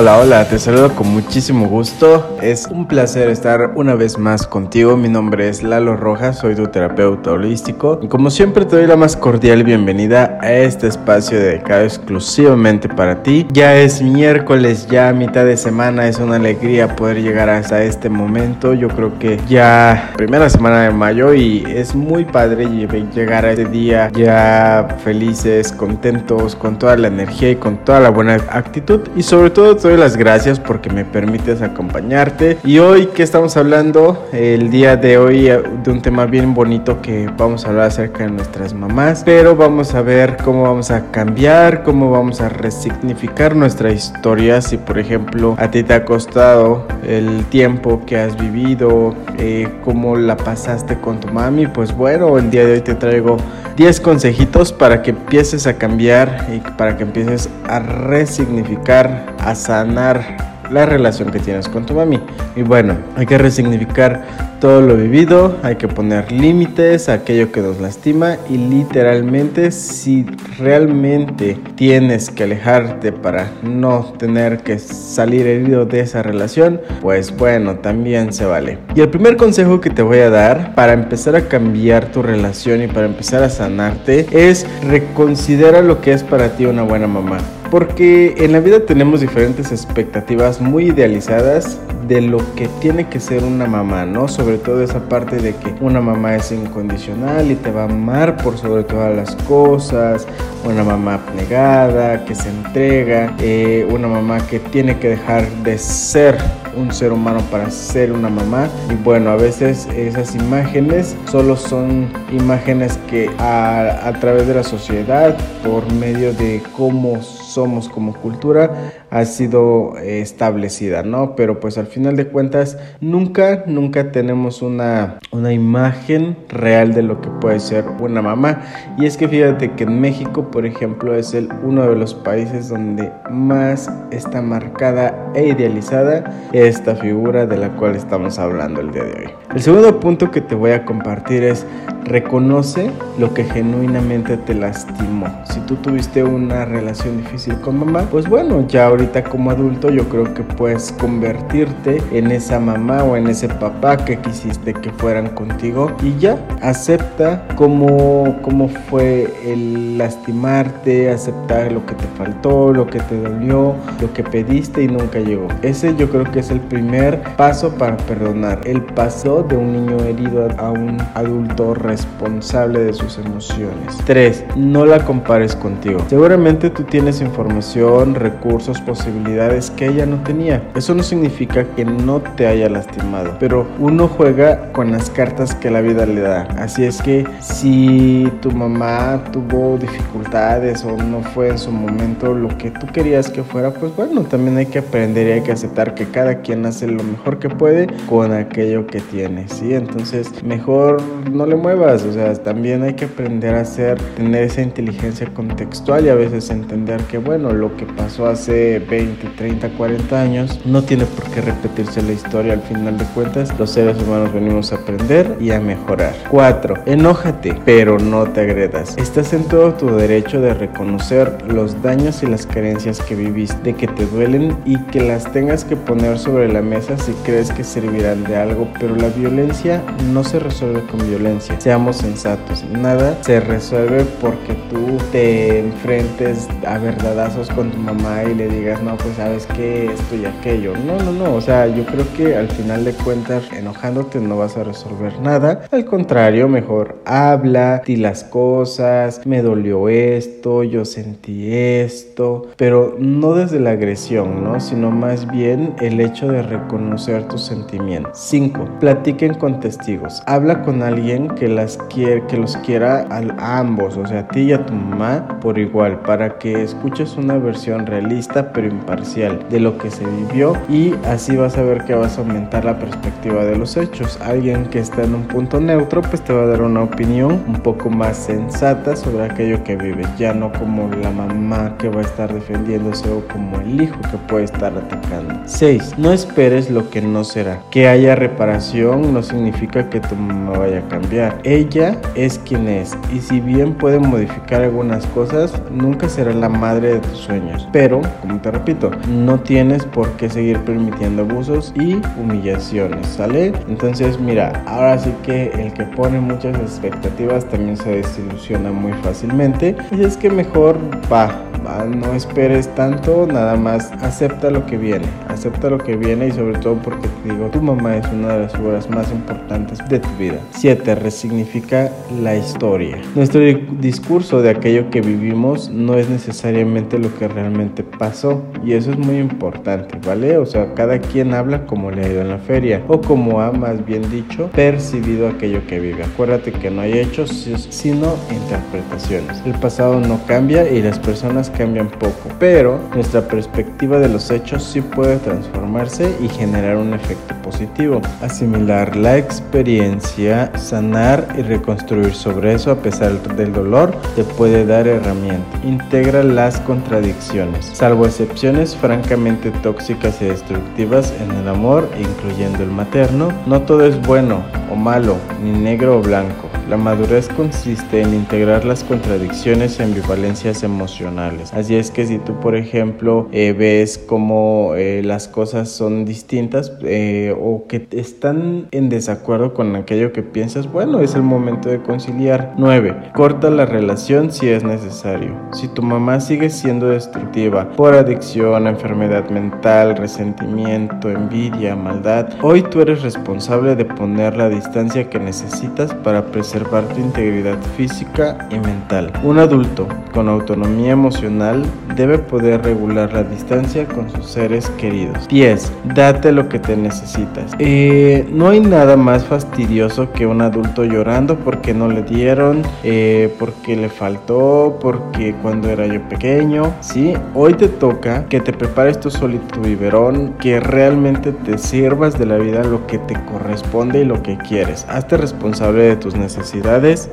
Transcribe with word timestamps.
Hola, 0.00 0.16
hola, 0.16 0.48
te 0.48 0.58
saludo 0.58 0.94
con 0.94 1.08
muchísimo 1.08 1.68
gusto. 1.68 2.38
Es 2.40 2.66
un 2.68 2.86
placer 2.86 3.28
estar 3.28 3.72
una 3.74 3.94
vez 3.94 4.16
más 4.16 4.46
contigo. 4.46 4.96
Mi 4.96 5.10
nombre 5.10 5.46
es 5.50 5.62
Lalo 5.62 5.94
Rojas, 5.94 6.38
soy 6.38 6.54
tu 6.54 6.68
terapeuta 6.68 7.32
holístico. 7.32 8.00
Y 8.02 8.08
como 8.08 8.30
siempre 8.30 8.64
te 8.64 8.76
doy 8.76 8.86
la 8.86 8.96
más 8.96 9.14
cordial 9.14 9.62
bienvenida 9.62 10.38
a 10.40 10.54
este 10.54 10.86
espacio 10.86 11.38
dedicado 11.38 11.82
exclusivamente 11.82 12.88
para 12.88 13.22
ti. 13.22 13.46
Ya 13.52 13.76
es 13.76 14.00
miércoles, 14.00 14.86
ya 14.86 15.12
mitad 15.12 15.44
de 15.44 15.58
semana, 15.58 16.08
es 16.08 16.18
una 16.18 16.36
alegría 16.36 16.96
poder 16.96 17.20
llegar 17.20 17.50
hasta 17.50 17.82
este 17.82 18.08
momento. 18.08 18.72
Yo 18.72 18.88
creo 18.88 19.18
que 19.18 19.38
ya 19.50 20.12
primera 20.16 20.48
semana 20.48 20.84
de 20.84 20.92
mayo 20.92 21.34
y 21.34 21.62
es 21.68 21.94
muy 21.94 22.24
padre 22.24 22.66
llegar 23.14 23.44
a 23.44 23.50
este 23.50 23.66
día 23.66 24.10
ya 24.14 24.96
felices, 25.04 25.72
contentos, 25.72 26.56
con 26.56 26.78
toda 26.78 26.96
la 26.96 27.08
energía 27.08 27.50
y 27.50 27.56
con 27.56 27.84
toda 27.84 28.00
la 28.00 28.08
buena 28.08 28.36
actitud. 28.48 29.00
Y 29.14 29.22
sobre 29.22 29.50
todo 29.50 29.76
doy 29.90 29.98
las 29.98 30.16
gracias 30.16 30.60
porque 30.60 30.88
me 30.88 31.04
permites 31.04 31.62
acompañarte. 31.62 32.58
Y 32.62 32.78
hoy 32.78 33.06
que 33.06 33.24
estamos 33.24 33.56
hablando, 33.56 34.28
el 34.32 34.70
día 34.70 34.96
de 34.96 35.18
hoy, 35.18 35.48
eh, 35.48 35.60
de 35.82 35.90
un 35.90 36.00
tema 36.00 36.26
bien 36.26 36.54
bonito 36.54 37.02
que 37.02 37.28
vamos 37.36 37.64
a 37.64 37.70
hablar 37.70 37.86
acerca 37.86 38.22
de 38.24 38.30
nuestras 38.30 38.72
mamás. 38.72 39.22
Pero 39.24 39.56
vamos 39.56 39.94
a 39.94 40.02
ver 40.02 40.36
cómo 40.44 40.62
vamos 40.62 40.92
a 40.92 41.10
cambiar, 41.10 41.82
cómo 41.82 42.10
vamos 42.10 42.40
a 42.40 42.48
resignificar 42.48 43.56
nuestra 43.56 43.90
historia. 43.90 44.60
Si 44.62 44.76
por 44.76 44.98
ejemplo 44.98 45.56
a 45.58 45.70
ti 45.70 45.82
te 45.82 45.94
ha 45.94 46.04
costado 46.04 46.86
el 47.04 47.44
tiempo 47.46 48.02
que 48.06 48.16
has 48.16 48.40
vivido, 48.40 49.14
eh, 49.38 49.68
cómo 49.84 50.16
la 50.16 50.36
pasaste 50.36 51.00
con 51.00 51.18
tu 51.18 51.28
mami, 51.28 51.66
pues 51.66 51.96
bueno, 51.96 52.38
el 52.38 52.48
día 52.50 52.64
de 52.64 52.74
hoy 52.74 52.80
te 52.80 52.94
traigo 52.94 53.38
10 53.80 53.98
consejitos 54.00 54.74
para 54.74 55.00
que 55.00 55.08
empieces 55.08 55.66
a 55.66 55.78
cambiar 55.78 56.48
y 56.54 56.58
para 56.76 56.98
que 56.98 57.02
empieces 57.02 57.48
a 57.66 57.78
resignificar, 57.78 59.34
a 59.38 59.54
sanar 59.54 60.36
la 60.70 60.84
relación 60.84 61.30
que 61.30 61.38
tienes 61.38 61.66
con 61.66 61.86
tu 61.86 61.94
mami. 61.94 62.20
Y 62.56 62.60
bueno, 62.60 62.98
hay 63.16 63.24
que 63.24 63.38
resignificar 63.38 64.49
todo 64.60 64.82
lo 64.82 64.96
vivido, 64.96 65.56
hay 65.62 65.76
que 65.76 65.88
poner 65.88 66.30
límites 66.30 67.08
a 67.08 67.14
aquello 67.14 67.50
que 67.50 67.62
nos 67.62 67.80
lastima 67.80 68.36
y 68.48 68.58
literalmente 68.58 69.70
si 69.70 70.26
realmente 70.58 71.58
tienes 71.74 72.30
que 72.30 72.44
alejarte 72.44 73.10
para 73.10 73.50
no 73.62 74.12
tener 74.18 74.58
que 74.58 74.78
salir 74.78 75.46
herido 75.46 75.86
de 75.86 76.00
esa 76.00 76.22
relación, 76.22 76.80
pues 77.00 77.34
bueno, 77.34 77.76
también 77.76 78.32
se 78.32 78.44
vale. 78.44 78.78
Y 78.94 79.00
el 79.00 79.08
primer 79.08 79.36
consejo 79.36 79.80
que 79.80 79.90
te 79.90 80.02
voy 80.02 80.18
a 80.18 80.30
dar 80.30 80.74
para 80.74 80.92
empezar 80.92 81.34
a 81.36 81.48
cambiar 81.48 82.12
tu 82.12 82.22
relación 82.22 82.82
y 82.82 82.86
para 82.86 83.06
empezar 83.06 83.42
a 83.42 83.48
sanarte 83.48 84.26
es 84.30 84.66
reconsidera 84.86 85.80
lo 85.80 86.00
que 86.00 86.12
es 86.12 86.22
para 86.22 86.50
ti 86.50 86.66
una 86.66 86.82
buena 86.82 87.06
mamá. 87.06 87.38
Porque 87.70 88.34
en 88.38 88.52
la 88.52 88.60
vida 88.60 88.80
tenemos 88.80 89.20
diferentes 89.20 89.70
expectativas 89.70 90.60
muy 90.60 90.88
idealizadas 90.88 91.78
de 92.10 92.20
lo 92.20 92.38
que 92.56 92.66
tiene 92.80 93.08
que 93.08 93.20
ser 93.20 93.44
una 93.44 93.66
mamá, 93.66 94.04
¿no? 94.04 94.26
Sobre 94.26 94.58
todo 94.58 94.82
esa 94.82 95.08
parte 95.08 95.36
de 95.36 95.54
que 95.54 95.72
una 95.80 96.00
mamá 96.00 96.34
es 96.34 96.50
incondicional 96.50 97.52
y 97.52 97.54
te 97.54 97.70
va 97.70 97.82
a 97.82 97.84
amar 97.84 98.36
por 98.38 98.58
sobre 98.58 98.82
todas 98.82 99.14
las 99.14 99.36
cosas, 99.44 100.26
una 100.64 100.82
mamá 100.82 101.20
negada, 101.36 102.24
que 102.24 102.34
se 102.34 102.48
entrega, 102.48 103.32
eh, 103.38 103.86
una 103.88 104.08
mamá 104.08 104.44
que 104.48 104.58
tiene 104.58 104.98
que 104.98 105.10
dejar 105.10 105.48
de 105.62 105.78
ser 105.78 106.36
un 106.76 106.92
ser 106.92 107.12
humano 107.12 107.40
para 107.50 107.70
ser 107.70 108.10
una 108.10 108.28
mamá. 108.28 108.68
Y 108.90 108.94
bueno, 108.94 109.30
a 109.30 109.36
veces 109.36 109.86
esas 109.94 110.34
imágenes 110.34 111.14
solo 111.30 111.56
son 111.56 112.08
imágenes 112.32 112.98
que 113.08 113.30
a, 113.38 114.08
a 114.08 114.12
través 114.14 114.48
de 114.48 114.54
la 114.54 114.64
sociedad, 114.64 115.36
por 115.64 115.90
medio 115.92 116.32
de 116.32 116.60
cómo 116.76 117.22
somos 117.60 117.90
como 117.90 118.14
cultura, 118.14 118.90
ha 119.10 119.24
sido 119.26 119.92
eh, 119.98 120.22
establecida, 120.22 121.02
¿no? 121.02 121.36
Pero 121.36 121.60
pues 121.60 121.76
al 121.76 121.88
final 121.88 122.16
de 122.16 122.26
cuentas, 122.26 122.78
nunca, 123.02 123.64
nunca 123.66 124.12
tenemos 124.12 124.62
una, 124.62 125.18
una 125.30 125.52
imagen 125.52 126.38
real 126.48 126.94
de 126.94 127.02
lo 127.02 127.20
que 127.20 127.28
puede 127.28 127.60
ser 127.60 127.84
una 128.00 128.22
mamá. 128.22 128.62
Y 128.96 129.04
es 129.04 129.18
que 129.18 129.28
fíjate 129.28 129.72
que 129.72 129.84
en 129.84 130.00
México, 130.00 130.50
por 130.50 130.64
ejemplo, 130.64 131.14
es 131.14 131.34
el, 131.34 131.50
uno 131.62 131.86
de 131.86 131.96
los 131.96 132.14
países 132.14 132.70
donde 132.70 133.12
más 133.30 133.90
está 134.10 134.40
marcada 134.40 135.30
e 135.34 135.48
idealizada 135.48 136.48
esta 136.54 136.96
figura 136.96 137.44
de 137.44 137.58
la 137.58 137.68
cual 137.76 137.94
estamos 137.94 138.38
hablando 138.38 138.80
el 138.80 138.90
día 138.90 139.04
de 139.04 139.12
hoy. 139.12 139.30
El 139.54 139.60
segundo 139.60 140.00
punto 140.00 140.30
que 140.30 140.40
te 140.40 140.54
voy 140.54 140.70
a 140.70 140.86
compartir 140.86 141.42
es 141.42 141.66
reconoce 142.04 142.90
lo 143.18 143.32
que 143.34 143.44
genuinamente 143.44 144.36
te 144.36 144.54
lastimó. 144.54 145.26
Si 145.44 145.60
tú 145.60 145.76
tuviste 145.76 146.24
una 146.24 146.64
relación 146.64 147.18
difícil 147.18 147.54
con 147.60 147.78
mamá, 147.78 148.06
pues 148.10 148.28
bueno, 148.28 148.66
ya 148.66 148.86
ahorita 148.86 149.24
como 149.24 149.50
adulto 149.50 149.90
yo 149.90 150.08
creo 150.08 150.32
que 150.34 150.42
puedes 150.42 150.92
convertirte 150.92 152.02
en 152.12 152.30
esa 152.30 152.58
mamá 152.58 153.04
o 153.04 153.16
en 153.16 153.28
ese 153.28 153.48
papá 153.48 153.96
que 153.96 154.18
quisiste 154.18 154.74
que 154.74 154.90
fueran 154.92 155.28
contigo 155.30 155.92
y 156.02 156.16
ya 156.18 156.38
acepta 156.62 157.46
cómo, 157.56 158.38
cómo 158.42 158.68
fue 158.68 159.32
el 159.44 159.98
lastimarte, 159.98 161.10
aceptar 161.10 161.70
lo 161.72 161.84
que 161.86 161.94
te 161.94 162.06
faltó, 162.16 162.72
lo 162.72 162.86
que 162.86 163.00
te 163.00 163.20
dolió, 163.20 163.74
lo 164.00 164.12
que 164.12 164.22
pediste 164.22 164.82
y 164.82 164.88
nunca 164.88 165.18
llegó. 165.18 165.48
Ese 165.62 165.94
yo 165.96 166.10
creo 166.10 166.24
que 166.24 166.40
es 166.40 166.50
el 166.50 166.60
primer 166.60 167.20
paso 167.36 167.70
para 167.74 167.96
perdonar, 167.96 168.60
el 168.64 168.82
paso 168.82 169.42
de 169.42 169.56
un 169.56 169.72
niño 169.72 169.98
herido 170.04 170.48
a 170.58 170.70
un 170.70 170.98
adulto 171.14 171.74
responsable 172.00 172.80
de 172.80 172.92
sus 172.92 173.18
emociones. 173.18 173.98
3. 174.04 174.44
No 174.56 174.84
la 174.84 175.04
compares 175.04 175.54
contigo. 175.56 176.00
Seguramente 176.08 176.70
tú 176.70 176.82
tienes 176.84 177.20
información, 177.20 178.14
recursos, 178.14 178.80
posibilidades 178.80 179.70
que 179.70 179.86
ella 179.86 180.06
no 180.06 180.22
tenía. 180.22 180.62
Eso 180.74 180.94
no 180.94 181.02
significa 181.02 181.64
que 181.76 181.84
no 181.84 182.20
te 182.20 182.46
haya 182.46 182.68
lastimado, 182.68 183.36
pero 183.38 183.66
uno 183.78 184.08
juega 184.08 184.72
con 184.72 184.92
las 184.92 185.10
cartas 185.10 185.54
que 185.54 185.70
la 185.70 185.80
vida 185.80 186.06
le 186.06 186.20
da. 186.20 186.42
Así 186.58 186.84
es 186.84 187.00
que 187.02 187.26
si 187.40 188.30
tu 188.40 188.50
mamá 188.50 189.22
tuvo 189.32 189.78
dificultades 189.78 190.84
o 190.84 190.96
no 190.96 191.22
fue 191.22 191.48
en 191.48 191.58
su 191.58 191.70
momento 191.70 192.34
lo 192.34 192.48
que 192.58 192.70
tú 192.70 192.86
querías 192.92 193.30
que 193.30 193.42
fuera, 193.42 193.72
pues 193.72 193.94
bueno, 193.96 194.22
también 194.22 194.56
hay 194.56 194.66
que 194.66 194.80
aprender 194.80 195.26
y 195.28 195.32
hay 195.32 195.40
que 195.42 195.52
aceptar 195.52 195.94
que 195.94 196.06
cada 196.06 196.40
quien 196.42 196.64
hace 196.66 196.86
lo 196.86 197.02
mejor 197.02 197.38
que 197.38 197.48
puede 197.48 197.86
con 198.08 198.32
aquello 198.32 198.86
que 198.86 199.00
tiene, 199.00 199.48
¿sí? 199.48 199.74
Entonces, 199.74 200.42
mejor 200.42 201.02
no 201.30 201.46
le 201.46 201.56
muevas 201.56 201.79
o 201.80 202.12
sea, 202.12 202.34
también 202.34 202.82
hay 202.82 202.94
que 202.94 203.06
aprender 203.06 203.54
a 203.54 203.60
hacer, 203.60 203.98
tener 204.16 204.44
esa 204.44 204.60
inteligencia 204.60 205.26
contextual 205.32 206.04
y 206.04 206.08
a 206.10 206.14
veces 206.14 206.50
entender 206.50 207.00
que, 207.04 207.16
bueno, 207.18 207.52
lo 207.52 207.74
que 207.76 207.86
pasó 207.86 208.26
hace 208.26 208.78
20, 208.78 209.28
30, 209.36 209.70
40 209.70 210.20
años 210.20 210.60
no 210.66 210.82
tiene 210.82 211.06
por 211.06 211.24
qué 211.30 211.40
repetirse 211.40 212.02
la 212.02 212.12
historia. 212.12 212.52
Al 212.52 212.62
final 212.62 212.98
de 212.98 213.04
cuentas, 213.06 213.58
los 213.58 213.70
seres 213.70 213.96
humanos 214.02 214.32
venimos 214.32 214.72
a 214.72 214.76
aprender 214.76 215.36
y 215.40 215.52
a 215.52 215.60
mejorar. 215.60 216.14
4. 216.30 216.74
Enójate, 216.86 217.56
pero 217.64 217.98
no 217.98 218.24
te 218.24 218.42
agredas. 218.42 218.96
Estás 218.98 219.32
en 219.32 219.44
todo 219.44 219.72
tu 219.72 219.88
derecho 219.96 220.40
de 220.40 220.52
reconocer 220.52 221.32
los 221.48 221.80
daños 221.82 222.22
y 222.22 222.26
las 222.26 222.46
carencias 222.46 223.00
que 223.00 223.14
viviste, 223.14 223.56
de 223.62 223.74
que 223.74 223.86
te 223.86 224.04
duelen 224.06 224.56
y 224.66 224.78
que 224.86 225.00
las 225.00 225.32
tengas 225.32 225.64
que 225.64 225.76
poner 225.76 226.18
sobre 226.18 226.52
la 226.52 226.60
mesa 226.60 226.98
si 226.98 227.12
crees 227.24 227.50
que 227.50 227.64
servirán 227.64 228.24
de 228.24 228.36
algo, 228.36 228.68
pero 228.78 228.94
la 228.96 229.08
violencia 229.08 229.82
no 230.12 230.24
se 230.24 230.38
resuelve 230.38 230.82
con 230.90 231.00
violencia. 231.08 231.56
Seamos 231.70 231.98
sensatos, 231.98 232.64
nada 232.64 233.16
se 233.22 233.38
resuelve 233.38 234.04
porque 234.20 234.54
tú 234.68 234.98
te 235.12 235.60
enfrentes 235.60 236.48
a 236.66 236.78
verdadazos 236.78 237.48
con 237.50 237.70
tu 237.70 237.78
mamá 237.78 238.24
y 238.24 238.34
le 238.34 238.48
digas, 238.48 238.82
no, 238.82 238.96
pues 238.96 239.14
sabes 239.14 239.46
que 239.46 239.86
esto 239.86 240.16
y 240.16 240.24
aquello. 240.24 240.72
No, 240.84 240.98
no, 240.98 241.12
no, 241.12 241.32
o 241.32 241.40
sea, 241.40 241.68
yo 241.68 241.86
creo 241.86 242.04
que 242.16 242.34
al 242.34 242.48
final 242.48 242.84
de 242.84 242.92
cuentas, 242.92 243.44
enojándote 243.52 244.18
no 244.18 244.36
vas 244.36 244.56
a 244.56 244.64
resolver 244.64 245.20
nada. 245.20 245.60
Al 245.70 245.84
contrario, 245.84 246.48
mejor 246.48 246.96
habla, 247.04 247.82
di 247.86 247.94
las 247.94 248.24
cosas, 248.24 249.24
me 249.24 249.40
dolió 249.40 249.88
esto, 249.88 250.64
yo 250.64 250.84
sentí 250.84 251.54
esto, 251.54 252.48
pero 252.56 252.96
no 252.98 253.34
desde 253.34 253.60
la 253.60 253.70
agresión, 253.70 254.42
¿no? 254.42 254.58
Sino 254.58 254.90
más 254.90 255.30
bien 255.30 255.76
el 255.80 256.00
hecho 256.00 256.26
de 256.26 256.42
reconocer 256.42 257.28
tus 257.28 257.42
sentimientos. 257.42 258.18
5. 258.18 258.78
Platiquen 258.80 259.34
con 259.34 259.60
testigos. 259.60 260.20
Habla 260.26 260.62
con 260.62 260.82
alguien 260.82 261.28
que 261.28 261.59
las 261.60 261.76
quiere, 261.90 262.24
que 262.26 262.38
los 262.38 262.56
quiera 262.56 263.06
a 263.10 263.58
ambos, 263.58 263.98
o 263.98 264.06
sea, 264.06 264.20
a 264.20 264.28
ti 264.28 264.40
y 264.40 264.52
a 264.54 264.64
tu 264.64 264.72
mamá 264.72 265.38
por 265.42 265.58
igual, 265.58 266.00
para 266.00 266.38
que 266.38 266.62
escuches 266.62 267.18
una 267.18 267.36
versión 267.36 267.84
realista 267.84 268.50
pero 268.52 268.66
imparcial 268.66 269.44
de 269.50 269.60
lo 269.60 269.76
que 269.76 269.90
se 269.90 270.06
vivió 270.06 270.54
y 270.70 270.94
así 271.06 271.36
vas 271.36 271.58
a 271.58 271.62
ver 271.62 271.84
que 271.84 271.94
vas 271.94 272.16
a 272.16 272.22
aumentar 272.22 272.64
la 272.64 272.78
perspectiva 272.78 273.44
de 273.44 273.58
los 273.58 273.76
hechos. 273.76 274.18
Alguien 274.22 274.64
que 274.66 274.78
está 274.78 275.02
en 275.02 275.14
un 275.14 275.24
punto 275.24 275.60
neutro 275.60 276.00
pues 276.00 276.22
te 276.22 276.32
va 276.32 276.44
a 276.44 276.46
dar 276.46 276.62
una 276.62 276.82
opinión 276.82 277.44
un 277.46 277.60
poco 277.62 277.90
más 277.90 278.16
sensata 278.16 278.96
sobre 278.96 279.24
aquello 279.24 279.62
que 279.62 279.76
vive, 279.76 280.04
ya 280.18 280.32
no 280.32 280.50
como 280.52 280.88
la 281.02 281.10
mamá 281.10 281.76
que 281.78 281.90
va 281.90 282.00
a 282.00 282.04
estar 282.04 282.32
defendiéndose 282.32 283.10
o 283.10 283.26
como 283.28 283.60
el 283.60 283.82
hijo 283.82 284.00
que 284.10 284.16
puede 284.28 284.44
estar 284.44 284.72
atacando. 284.72 285.34
6. 285.44 285.98
No 285.98 286.10
esperes 286.10 286.70
lo 286.70 286.88
que 286.88 287.02
no 287.02 287.22
será. 287.24 287.60
Que 287.70 287.86
haya 287.86 288.14
reparación 288.14 289.12
no 289.12 289.22
significa 289.22 289.90
que 289.90 290.00
tu 290.00 290.14
mamá 290.16 290.58
vaya 290.58 290.78
a 290.78 290.88
cambiar. 290.88 291.38
Ella 291.50 292.00
es 292.14 292.38
quien 292.38 292.68
es 292.68 292.96
y 293.12 293.18
si 293.18 293.40
bien 293.40 293.74
puede 293.74 293.98
modificar 293.98 294.62
algunas 294.62 295.04
cosas, 295.06 295.52
nunca 295.68 296.08
será 296.08 296.32
la 296.32 296.48
madre 296.48 296.92
de 296.92 297.00
tus 297.00 297.18
sueños. 297.18 297.66
Pero, 297.72 298.02
como 298.20 298.40
te 298.40 298.52
repito, 298.52 298.92
no 299.08 299.40
tienes 299.40 299.84
por 299.84 300.08
qué 300.12 300.30
seguir 300.30 300.60
permitiendo 300.60 301.22
abusos 301.22 301.72
y 301.74 302.00
humillaciones, 302.16 303.04
¿sale? 303.04 303.52
Entonces, 303.68 304.20
mira, 304.20 304.62
ahora 304.64 304.96
sí 304.96 305.12
que 305.24 305.46
el 305.46 305.72
que 305.72 305.86
pone 305.86 306.20
muchas 306.20 306.56
expectativas 306.56 307.44
también 307.46 307.76
se 307.76 307.96
desilusiona 307.96 308.70
muy 308.70 308.92
fácilmente. 309.02 309.74
Y 309.90 310.04
es 310.04 310.16
que 310.16 310.30
mejor 310.30 310.78
va, 311.12 311.49
no 311.86 312.14
esperes 312.14 312.74
tanto, 312.74 313.26
nada 313.26 313.56
más 313.56 313.92
acepta 314.00 314.50
lo 314.50 314.66
que 314.66 314.76
viene, 314.76 315.06
acepta 315.28 315.70
lo 315.70 315.78
que 315.78 315.96
viene 315.96 316.28
y 316.28 316.32
sobre 316.32 316.58
todo 316.58 316.74
porque 316.76 317.08
te 317.22 317.32
digo, 317.32 317.46
tu 317.48 317.60
mamá 317.60 317.96
es 317.96 318.06
una 318.12 318.34
de 318.34 318.40
las 318.40 318.52
figuras 318.52 318.88
más 318.90 319.10
importantes 319.10 319.78
de 319.88 320.00
tu 320.00 320.08
vida. 320.18 320.38
7. 320.52 320.94
Resignifica 320.96 321.90
la 322.22 322.36
historia. 322.36 322.98
Nuestro 323.14 323.40
discurso 323.40 324.42
de 324.42 324.50
aquello 324.50 324.90
que 324.90 325.00
vivimos 325.00 325.70
no 325.70 325.94
es 325.94 326.08
necesariamente 326.08 326.98
lo 326.98 327.14
que 327.18 327.28
realmente 327.28 327.82
pasó 327.82 328.42
y 328.64 328.72
eso 328.72 328.90
es 328.92 328.98
muy 328.98 329.18
importante, 329.18 329.98
¿vale? 330.06 330.38
O 330.38 330.46
sea, 330.46 330.74
cada 330.74 330.98
quien 330.98 331.34
habla 331.34 331.66
como 331.66 331.90
le 331.90 332.04
ha 332.04 332.08
ido 332.08 332.20
en 332.22 332.28
la 332.28 332.38
feria 332.38 332.82
o 332.88 333.00
como 333.00 333.40
ha 333.40 333.52
más 333.52 333.84
bien 333.84 334.10
dicho 334.10 334.50
percibido 334.54 335.28
aquello 335.28 335.66
que 335.66 335.80
vive. 335.80 336.04
Acuérdate 336.04 336.52
que 336.52 336.70
no 336.70 336.82
hay 336.82 336.98
hechos 336.98 337.48
sino 337.70 338.14
interpretaciones. 338.30 339.42
El 339.44 339.54
pasado 339.54 340.00
no 340.00 340.20
cambia 340.26 340.68
y 340.70 340.82
las 340.82 340.98
personas 340.98 341.49
cambian 341.52 341.88
poco, 341.88 342.28
pero 342.38 342.80
nuestra 342.94 343.22
perspectiva 343.22 343.98
de 343.98 344.08
los 344.08 344.30
hechos 344.30 344.62
sí 344.62 344.80
puede 344.80 345.16
transformarse 345.18 346.14
y 346.20 346.28
generar 346.28 346.76
un 346.76 346.94
efecto 346.94 347.34
positivo. 347.42 348.00
Asimilar 348.20 348.96
la 348.96 349.16
experiencia, 349.16 350.50
sanar 350.56 351.26
y 351.38 351.42
reconstruir 351.42 352.14
sobre 352.14 352.54
eso 352.54 352.70
a 352.70 352.76
pesar 352.76 353.20
del 353.36 353.52
dolor 353.52 353.94
te 354.16 354.24
puede 354.24 354.66
dar 354.66 354.86
herramientas. 354.86 355.64
Integra 355.64 356.22
las 356.22 356.60
contradicciones, 356.60 357.66
salvo 357.72 358.06
excepciones 358.06 358.76
francamente 358.76 359.50
tóxicas 359.62 360.20
y 360.20 360.26
destructivas 360.26 361.12
en 361.20 361.30
el 361.36 361.48
amor, 361.48 361.88
incluyendo 361.98 362.62
el 362.62 362.70
materno. 362.70 363.28
No 363.46 363.62
todo 363.62 363.84
es 363.84 364.00
bueno 364.06 364.42
o 364.70 364.76
malo, 364.76 365.16
ni 365.42 365.52
negro 365.52 365.98
o 365.98 366.02
blanco. 366.02 366.49
La 366.70 366.76
madurez 366.76 367.28
consiste 367.28 368.00
en 368.00 368.14
integrar 368.14 368.64
las 368.64 368.84
contradicciones 368.84 369.80
y 369.80 369.82
ambivalencias 369.82 370.62
emocionales. 370.62 371.52
Así 371.52 371.74
es 371.74 371.90
que 371.90 372.06
si 372.06 372.18
tú, 372.18 372.38
por 372.38 372.54
ejemplo, 372.54 373.26
eh, 373.32 373.52
ves 373.52 373.98
cómo 373.98 374.74
eh, 374.76 375.02
las 375.02 375.26
cosas 375.26 375.68
son 375.68 376.04
distintas 376.04 376.72
eh, 376.84 377.34
o 377.36 377.66
que 377.66 377.88
están 377.90 378.68
en 378.70 378.88
desacuerdo 378.88 379.52
con 379.52 379.74
aquello 379.74 380.12
que 380.12 380.22
piensas, 380.22 380.70
bueno, 380.70 381.00
es 381.00 381.16
el 381.16 381.24
momento 381.24 381.68
de 381.68 381.82
conciliar. 381.82 382.54
9. 382.56 383.10
Corta 383.16 383.50
la 383.50 383.66
relación 383.66 384.30
si 384.30 384.48
es 384.48 384.62
necesario. 384.62 385.34
Si 385.52 385.66
tu 385.66 385.82
mamá 385.82 386.20
sigue 386.20 386.50
siendo 386.50 386.90
destructiva 386.90 387.68
por 387.70 387.94
adicción, 387.94 388.68
enfermedad 388.68 389.28
mental, 389.28 389.96
resentimiento, 389.96 391.10
envidia, 391.10 391.74
maldad, 391.74 392.28
hoy 392.42 392.62
tú 392.62 392.80
eres 392.80 393.02
responsable 393.02 393.74
de 393.74 393.86
poner 393.86 394.36
la 394.36 394.48
distancia 394.48 395.10
que 395.10 395.18
necesitas 395.18 395.92
para 395.94 396.26
preservar 396.26 396.59
tu 396.68 397.00
integridad 397.00 397.58
física 397.76 398.48
y 398.50 398.58
mental. 398.58 399.12
Un 399.22 399.38
adulto 399.38 399.86
con 400.12 400.28
autonomía 400.28 400.92
emocional 400.92 401.64
debe 401.96 402.18
poder 402.18 402.62
regular 402.62 403.12
la 403.12 403.22
distancia 403.22 403.86
con 403.86 404.10
sus 404.10 404.26
seres 404.26 404.68
queridos. 404.70 405.28
10. 405.28 405.72
Date 405.94 406.32
lo 406.32 406.48
que 406.48 406.58
te 406.58 406.76
necesitas. 406.76 407.52
Eh, 407.58 408.28
no 408.30 408.48
hay 408.48 408.60
nada 408.60 408.96
más 408.96 409.24
fastidioso 409.24 410.12
que 410.12 410.26
un 410.26 410.42
adulto 410.42 410.84
llorando 410.84 411.36
porque 411.36 411.72
no 411.72 411.88
le 411.88 412.02
dieron, 412.02 412.62
eh, 412.82 413.34
porque 413.38 413.76
le 413.76 413.88
faltó, 413.88 414.78
porque 414.80 415.34
cuando 415.42 415.68
era 415.68 415.86
yo 415.86 416.00
pequeño. 416.08 416.72
Sí, 416.80 417.14
hoy 417.34 417.54
te 417.54 417.68
toca 417.68 418.26
que 418.26 418.40
te 418.40 418.52
prepares 418.52 419.00
tú 419.00 419.10
solito 419.10 419.46
tu 419.54 419.60
biberón, 419.60 420.34
que 420.34 420.60
realmente 420.60 421.32
te 421.32 421.58
sirvas 421.58 422.18
de 422.18 422.26
la 422.26 422.36
vida 422.36 422.62
lo 422.64 422.86
que 422.86 422.98
te 422.98 423.14
corresponde 423.24 424.00
y 424.00 424.04
lo 424.04 424.22
que 424.22 424.36
quieres. 424.36 424.86
Hazte 424.88 425.16
responsable 425.16 425.82
de 425.84 425.96
tus 425.96 426.14
necesidades 426.16 426.39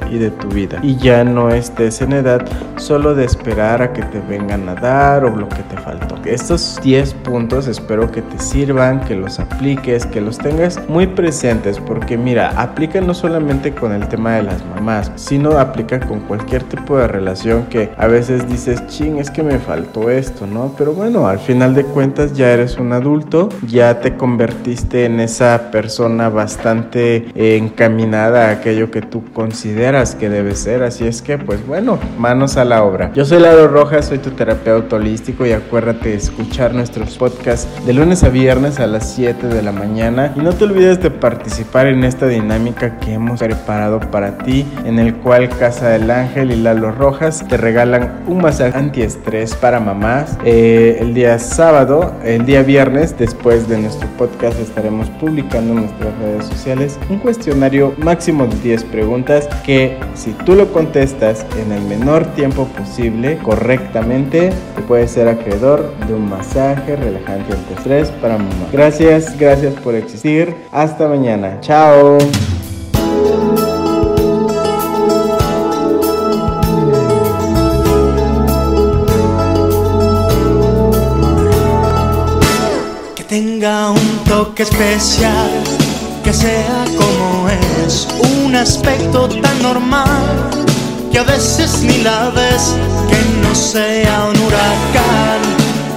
y 0.10 0.18
de 0.18 0.32
tu 0.32 0.48
vida. 0.48 0.80
Y 0.82 0.96
ya 0.98 1.24
no 1.24 1.50
estés 1.50 2.02
en 2.02 2.14
edad 2.14 2.46
solo 2.78 3.14
de 3.14 3.26
esperar 3.26 3.82
a 3.82 3.94
que 3.94 4.02
te 4.04 4.20
vengan 4.20 4.68
a 4.70 4.76
dar 4.76 5.26
o 5.26 5.36
lo 5.36 5.50
que 5.50 5.64
te 5.64 5.78
faltó. 5.78 6.16
Estos 6.26 6.80
10 6.84 7.14
puntos 7.14 7.68
espero 7.68 8.12
que 8.12 8.22
te 8.22 8.40
sirvan, 8.40 9.02
que 9.02 9.16
los 9.16 9.40
apliques, 9.40 10.06
que 10.06 10.22
los 10.22 10.38
tengas 10.38 10.80
muy 10.90 11.08
presentes 11.08 11.80
porque 11.80 12.18
mira, 12.18 12.50
aplica 12.62 13.02
no 13.02 13.14
solamente 13.14 13.74
con 13.74 13.94
el 13.94 14.08
tema 14.08 14.36
de 14.36 14.44
las 14.44 14.66
mamás, 14.66 15.12
sino 15.16 15.58
aplica 15.58 16.00
con 16.00 16.22
cualquier 16.22 16.64
tipo 16.64 16.98
de 16.98 17.08
relación 17.08 17.66
que 17.66 17.92
a 17.98 18.08
veces 18.08 18.48
dices, 18.50 18.86
ching, 18.88 19.18
es 19.18 19.32
que 19.32 19.44
me 19.44 19.60
faltó 19.60 20.10
esto, 20.10 20.48
¿no? 20.48 20.74
Pero 20.78 20.94
bueno, 20.94 21.28
al 21.28 21.40
final 21.40 21.76
de 21.76 21.84
cuentas 21.84 22.34
ya 22.34 22.52
eres 22.52 22.78
un 22.78 22.94
adulto, 22.94 23.50
ya 23.66 24.00
te 24.02 24.16
convertiste 24.16 25.06
en 25.06 25.20
esa 25.20 25.72
persona 25.72 26.30
bastante 26.30 27.28
encaminada 27.36 28.50
a 28.50 28.52
aquello 28.52 28.92
que 28.92 29.02
tú 29.02 29.17
consideras 29.34 30.16
que 30.16 30.30
debe 30.30 30.56
ser. 30.56 30.84
Así 30.84 31.06
es 31.06 31.22
que, 31.22 31.38
pues 31.38 31.66
bueno, 31.66 32.00
manos 32.18 32.58
a 32.58 32.66
la 32.66 32.84
obra. 32.84 33.12
Yo 33.14 33.26
soy 33.26 33.40
Laro 33.40 33.68
Rojas, 33.68 34.06
soy 34.06 34.20
tu 34.20 34.32
terapeuta 34.32 34.96
holístico 34.96 35.46
y 35.46 35.52
acuérdate 35.52 36.10
de 36.10 36.16
escuchar 36.16 36.74
nuestros 36.74 37.18
podcasts 37.18 37.68
de 37.86 37.94
lunes 37.94 38.24
a 38.24 38.30
viernes 38.30 38.80
a 38.80 38.88
las 38.88 39.14
7 39.14 39.48
de 39.48 39.62
la 39.62 39.72
mañana. 39.72 40.34
Y 40.36 40.40
no 40.40 40.54
te 40.54 40.64
olvides 40.64 41.02
de 41.02 41.12
participar 41.12 41.88
en 41.88 42.04
esta 42.04 42.28
dinámica 42.28 43.00
que 43.00 43.14
hemos 43.14 43.40
preparado 43.40 44.00
para 44.00 44.38
ti, 44.38 44.66
en 44.86 45.00
el 45.00 45.16
cual 45.16 45.50
Casa 45.50 45.90
del 45.90 46.10
Ángel 46.12 46.52
y 46.52 46.56
Lalo 46.56 46.92
Rojas 46.92 47.46
te 47.48 47.58
regalan 47.58 48.24
un 48.28 48.42
masaje 48.42 48.78
antiestrés 48.78 49.56
para 49.56 49.80
mamás. 49.80 50.38
Eh, 50.46 50.98
el 51.00 51.14
día 51.14 51.40
sábado, 51.40 52.14
el 52.24 52.46
día 52.46 52.64
viernes, 52.64 53.18
después 53.18 53.68
de 53.68 53.78
nuestro 53.78 54.08
podcast, 54.18 54.60
estaremos 54.60 55.10
publicando 55.12 55.74
en 55.74 55.82
nuestras 55.82 56.18
redes 56.20 56.46
sociales 56.46 57.00
un 57.10 57.20
cuestionario 57.20 57.94
máximo 57.98 58.46
de 58.48 58.56
10 58.58 58.84
preguntas 58.86 59.07
que 59.66 59.98
si 60.16 60.32
tú 60.32 60.56
lo 60.56 60.72
contestas 60.72 61.46
en 61.58 61.72
el 61.72 61.82
menor 61.84 62.26
tiempo 62.36 62.66
posible 62.66 63.38
correctamente, 63.38 64.52
te 64.76 64.82
puedes 64.82 65.12
ser 65.12 65.28
acreedor 65.28 65.94
de 66.08 66.14
un 66.14 66.30
masaje 66.30 66.96
relajante 66.96 67.54
antiestrés 67.54 68.10
para 68.22 68.38
mamá. 68.38 68.68
Gracias, 68.72 69.38
gracias 69.38 69.74
por 69.76 69.96
existir. 69.96 70.54
Hasta 70.72 71.08
mañana. 71.08 71.58
Chao. 71.62 72.18
Que 83.16 83.24
tenga 83.24 83.92
un 83.92 84.24
toque 84.28 84.64
especial, 84.64 85.50
que 86.24 86.34
sea 86.34 86.86
como 86.98 87.17
un 88.46 88.56
aspecto 88.56 89.28
tan 89.28 89.62
normal, 89.62 90.50
que 91.12 91.20
a 91.20 91.24
veces 91.24 91.82
ni 91.82 91.98
la 92.04 92.30
ves, 92.30 92.76
que 93.10 93.18
no 93.42 93.54
sea 93.56 94.30
un 94.30 94.40
huracán, 94.42 95.42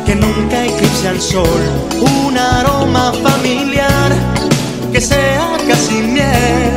que 0.07 0.15
nunca 0.15 0.65
eclipse 0.65 1.09
al 1.09 1.21
sol, 1.21 1.61
un 2.01 2.37
aroma 2.37 3.13
familiar, 3.23 4.13
que 4.93 5.01
sea 5.01 5.57
casi 5.69 5.95
miel, 5.95 6.73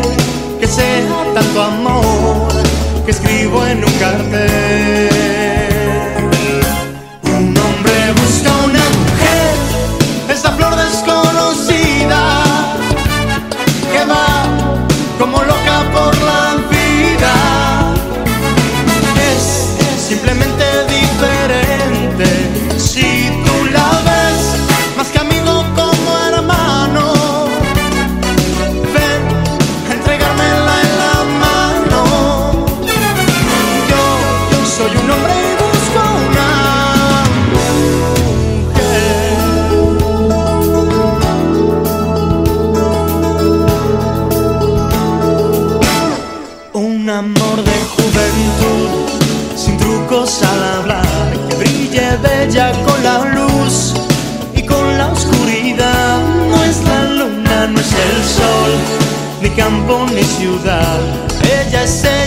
que 0.60 0.68
sea 0.68 1.34
tanto 1.34 1.62
amor, 1.62 2.48
que 3.06 3.12
escribo 3.12 3.66
en 3.66 3.84
un 3.84 3.94
cartel. 3.94 5.62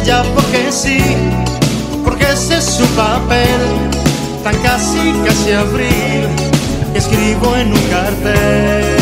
Ella 0.06 0.22
porque 0.36 0.70
sí, 0.70 0.98
porque 2.04 2.30
ese 2.30 2.58
es 2.58 2.64
su 2.64 2.86
papel, 2.94 3.58
tan 4.44 4.56
casi 4.62 5.12
casi 5.26 5.50
abril, 5.50 6.28
que 6.92 6.98
escribo 7.00 7.56
en 7.56 7.72
un 7.72 7.88
cartel. 7.90 8.95